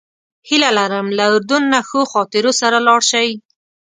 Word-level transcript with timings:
هیله 0.47 0.69
لرم 0.77 1.07
له 1.17 1.25
اردن 1.33 1.63
نه 1.73 1.79
ښو 1.87 2.01
خاطرو 2.13 2.51
سره 2.61 2.77
لاړ 2.87 3.01
شئ. 3.09 3.29